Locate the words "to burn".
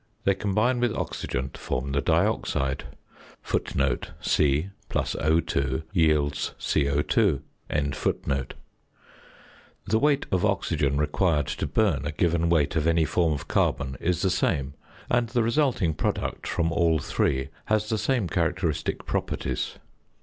11.49-12.05